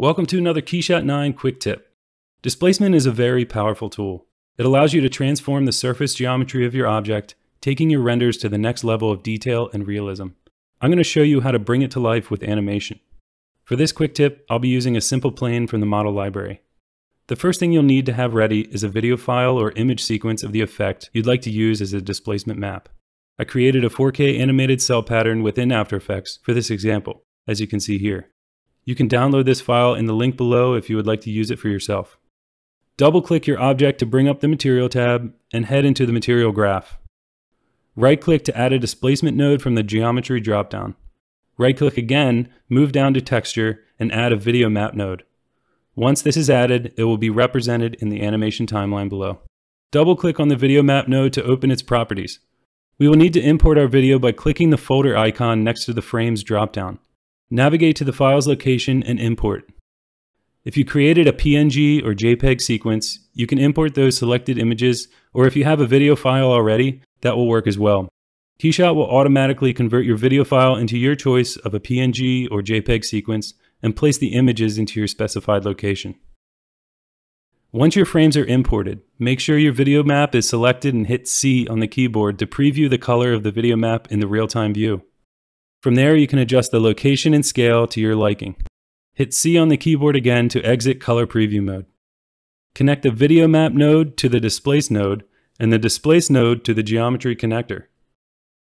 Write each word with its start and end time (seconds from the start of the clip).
Welcome 0.00 0.24
to 0.28 0.38
another 0.38 0.62
KeyShot 0.62 1.04
9 1.04 1.34
quick 1.34 1.60
tip. 1.60 1.92
Displacement 2.40 2.94
is 2.94 3.04
a 3.04 3.10
very 3.10 3.44
powerful 3.44 3.90
tool. 3.90 4.24
It 4.56 4.64
allows 4.64 4.94
you 4.94 5.02
to 5.02 5.10
transform 5.10 5.66
the 5.66 5.72
surface 5.72 6.14
geometry 6.14 6.64
of 6.64 6.74
your 6.74 6.86
object, 6.86 7.34
taking 7.60 7.90
your 7.90 8.00
renders 8.00 8.38
to 8.38 8.48
the 8.48 8.56
next 8.56 8.82
level 8.82 9.12
of 9.12 9.22
detail 9.22 9.68
and 9.74 9.86
realism. 9.86 10.28
I'm 10.80 10.88
going 10.88 10.96
to 10.96 11.04
show 11.04 11.20
you 11.20 11.42
how 11.42 11.50
to 11.50 11.58
bring 11.58 11.82
it 11.82 11.90
to 11.90 12.00
life 12.00 12.30
with 12.30 12.42
animation. 12.42 12.98
For 13.62 13.76
this 13.76 13.92
quick 13.92 14.14
tip, 14.14 14.46
I'll 14.48 14.58
be 14.58 14.68
using 14.68 14.96
a 14.96 15.02
simple 15.02 15.32
plane 15.32 15.66
from 15.66 15.80
the 15.80 15.86
model 15.86 16.14
library. 16.14 16.62
The 17.26 17.36
first 17.36 17.60
thing 17.60 17.70
you'll 17.70 17.82
need 17.82 18.06
to 18.06 18.14
have 18.14 18.32
ready 18.32 18.62
is 18.72 18.82
a 18.82 18.88
video 18.88 19.18
file 19.18 19.58
or 19.58 19.72
image 19.72 20.02
sequence 20.02 20.42
of 20.42 20.52
the 20.52 20.62
effect 20.62 21.10
you'd 21.12 21.26
like 21.26 21.42
to 21.42 21.50
use 21.50 21.82
as 21.82 21.92
a 21.92 22.00
displacement 22.00 22.58
map. 22.58 22.88
I 23.38 23.44
created 23.44 23.84
a 23.84 23.90
4K 23.90 24.40
animated 24.40 24.80
cell 24.80 25.02
pattern 25.02 25.42
within 25.42 25.70
After 25.70 25.96
Effects 25.96 26.38
for 26.42 26.54
this 26.54 26.70
example, 26.70 27.24
as 27.46 27.60
you 27.60 27.66
can 27.66 27.80
see 27.80 27.98
here. 27.98 28.30
You 28.84 28.94
can 28.94 29.08
download 29.08 29.44
this 29.44 29.60
file 29.60 29.94
in 29.94 30.06
the 30.06 30.14
link 30.14 30.36
below 30.36 30.74
if 30.74 30.88
you 30.88 30.96
would 30.96 31.06
like 31.06 31.20
to 31.22 31.30
use 31.30 31.50
it 31.50 31.58
for 31.58 31.68
yourself. 31.68 32.16
Double 32.96 33.22
click 33.22 33.46
your 33.46 33.60
object 33.60 33.98
to 34.00 34.06
bring 34.06 34.28
up 34.28 34.40
the 34.40 34.48
Material 34.48 34.88
tab 34.88 35.32
and 35.52 35.66
head 35.66 35.84
into 35.84 36.04
the 36.04 36.12
Material 36.12 36.52
graph. 36.52 36.98
Right 37.96 38.20
click 38.20 38.44
to 38.44 38.56
add 38.56 38.72
a 38.72 38.78
displacement 38.78 39.36
node 39.36 39.62
from 39.62 39.74
the 39.74 39.82
Geometry 39.82 40.40
dropdown. 40.40 40.94
Right 41.58 41.76
click 41.76 41.96
again, 41.96 42.48
move 42.68 42.92
down 42.92 43.14
to 43.14 43.20
Texture, 43.20 43.84
and 43.98 44.12
add 44.12 44.32
a 44.32 44.36
Video 44.36 44.68
Map 44.68 44.94
node. 44.94 45.24
Once 45.94 46.22
this 46.22 46.36
is 46.36 46.48
added, 46.48 46.94
it 46.96 47.04
will 47.04 47.18
be 47.18 47.30
represented 47.30 47.96
in 48.00 48.08
the 48.08 48.22
animation 48.22 48.66
timeline 48.66 49.08
below. 49.08 49.40
Double 49.90 50.16
click 50.16 50.38
on 50.38 50.48
the 50.48 50.56
Video 50.56 50.82
Map 50.82 51.08
node 51.08 51.32
to 51.34 51.42
open 51.42 51.70
its 51.70 51.82
properties. 51.82 52.40
We 52.98 53.08
will 53.08 53.16
need 53.16 53.32
to 53.32 53.40
import 53.40 53.76
our 53.76 53.88
video 53.88 54.18
by 54.18 54.32
clicking 54.32 54.70
the 54.70 54.76
folder 54.76 55.16
icon 55.16 55.64
next 55.64 55.84
to 55.86 55.92
the 55.92 56.02
Frames 56.02 56.44
dropdown. 56.44 56.98
Navigate 57.52 57.96
to 57.96 58.04
the 58.04 58.12
file's 58.12 58.46
location 58.46 59.02
and 59.02 59.18
import. 59.18 59.68
If 60.64 60.76
you 60.76 60.84
created 60.84 61.26
a 61.26 61.32
PNG 61.32 62.00
or 62.04 62.14
JPEG 62.14 62.60
sequence, 62.60 63.18
you 63.32 63.48
can 63.48 63.58
import 63.58 63.96
those 63.96 64.16
selected 64.16 64.56
images, 64.56 65.08
or 65.34 65.48
if 65.48 65.56
you 65.56 65.64
have 65.64 65.80
a 65.80 65.86
video 65.86 66.14
file 66.14 66.52
already, 66.52 67.02
that 67.22 67.36
will 67.36 67.48
work 67.48 67.66
as 67.66 67.76
well. 67.76 68.08
KeyShot 68.62 68.94
will 68.94 69.10
automatically 69.10 69.74
convert 69.74 70.04
your 70.04 70.16
video 70.16 70.44
file 70.44 70.76
into 70.76 70.96
your 70.96 71.16
choice 71.16 71.56
of 71.56 71.74
a 71.74 71.80
PNG 71.80 72.46
or 72.52 72.62
JPEG 72.62 73.04
sequence 73.04 73.54
and 73.82 73.96
place 73.96 74.18
the 74.18 74.34
images 74.34 74.78
into 74.78 75.00
your 75.00 75.08
specified 75.08 75.64
location. 75.64 76.14
Once 77.72 77.96
your 77.96 78.06
frames 78.06 78.36
are 78.36 78.44
imported, 78.44 79.00
make 79.18 79.40
sure 79.40 79.58
your 79.58 79.72
video 79.72 80.04
map 80.04 80.36
is 80.36 80.48
selected 80.48 80.94
and 80.94 81.08
hit 81.08 81.26
C 81.26 81.66
on 81.66 81.80
the 81.80 81.88
keyboard 81.88 82.38
to 82.38 82.46
preview 82.46 82.88
the 82.88 82.98
color 82.98 83.32
of 83.32 83.42
the 83.42 83.50
video 83.50 83.74
map 83.74 84.06
in 84.12 84.20
the 84.20 84.28
real-time 84.28 84.72
view. 84.72 85.02
From 85.80 85.94
there, 85.94 86.14
you 86.14 86.26
can 86.26 86.38
adjust 86.38 86.72
the 86.72 86.80
location 86.80 87.32
and 87.32 87.44
scale 87.44 87.86
to 87.86 88.00
your 88.00 88.14
liking. 88.14 88.56
Hit 89.14 89.32
C 89.32 89.56
on 89.56 89.68
the 89.68 89.78
keyboard 89.78 90.14
again 90.14 90.48
to 90.50 90.62
exit 90.62 91.00
color 91.00 91.26
preview 91.26 91.62
mode. 91.62 91.86
Connect 92.74 93.02
the 93.02 93.10
video 93.10 93.48
map 93.48 93.72
node 93.72 94.16
to 94.18 94.28
the 94.28 94.40
displace 94.40 94.90
node 94.90 95.24
and 95.58 95.72
the 95.72 95.78
displace 95.78 96.28
node 96.28 96.64
to 96.64 96.74
the 96.74 96.82
geometry 96.82 97.34
connector. 97.34 97.84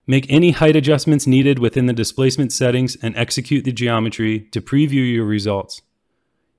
Make 0.05 0.25
any 0.29 0.51
height 0.51 0.75
adjustments 0.75 1.27
needed 1.27 1.59
within 1.59 1.85
the 1.85 1.93
displacement 1.93 2.53
settings 2.53 2.95
and 3.01 3.15
execute 3.15 3.65
the 3.65 3.71
geometry 3.71 4.41
to 4.51 4.61
preview 4.61 5.13
your 5.13 5.25
results. 5.25 5.81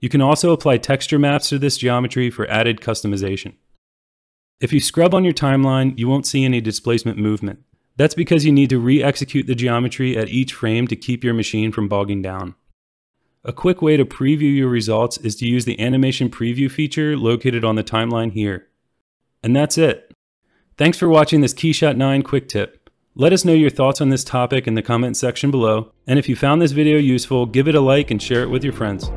You 0.00 0.08
can 0.08 0.20
also 0.20 0.52
apply 0.52 0.78
texture 0.78 1.18
maps 1.18 1.48
to 1.48 1.58
this 1.58 1.76
geometry 1.76 2.30
for 2.30 2.48
added 2.50 2.80
customization. 2.80 3.54
If 4.60 4.72
you 4.72 4.80
scrub 4.80 5.14
on 5.14 5.24
your 5.24 5.32
timeline, 5.34 5.98
you 5.98 6.08
won't 6.08 6.26
see 6.26 6.44
any 6.44 6.60
displacement 6.60 7.18
movement. 7.18 7.60
That's 7.98 8.14
because 8.14 8.44
you 8.44 8.52
need 8.52 8.70
to 8.70 8.78
re-execute 8.78 9.48
the 9.48 9.56
geometry 9.56 10.16
at 10.16 10.28
each 10.28 10.54
frame 10.54 10.86
to 10.86 10.94
keep 10.94 11.24
your 11.24 11.34
machine 11.34 11.72
from 11.72 11.88
bogging 11.88 12.22
down. 12.22 12.54
A 13.44 13.52
quick 13.52 13.82
way 13.82 13.96
to 13.96 14.04
preview 14.04 14.54
your 14.54 14.68
results 14.68 15.18
is 15.18 15.34
to 15.36 15.46
use 15.46 15.64
the 15.64 15.78
animation 15.80 16.30
preview 16.30 16.70
feature 16.70 17.16
located 17.16 17.64
on 17.64 17.74
the 17.74 17.82
timeline 17.82 18.32
here. 18.32 18.68
And 19.42 19.54
that's 19.54 19.76
it. 19.76 20.12
Thanks 20.76 20.96
for 20.96 21.08
watching 21.08 21.40
this 21.40 21.54
KeyShot 21.54 21.96
9 21.96 22.22
quick 22.22 22.48
tip. 22.48 22.88
Let 23.16 23.32
us 23.32 23.44
know 23.44 23.52
your 23.52 23.70
thoughts 23.70 24.00
on 24.00 24.10
this 24.10 24.22
topic 24.22 24.68
in 24.68 24.74
the 24.74 24.82
comment 24.82 25.16
section 25.16 25.50
below, 25.50 25.90
and 26.06 26.20
if 26.20 26.28
you 26.28 26.36
found 26.36 26.62
this 26.62 26.70
video 26.70 26.98
useful, 26.98 27.46
give 27.46 27.66
it 27.66 27.74
a 27.74 27.80
like 27.80 28.12
and 28.12 28.22
share 28.22 28.44
it 28.44 28.50
with 28.50 28.62
your 28.62 28.72
friends. 28.72 29.10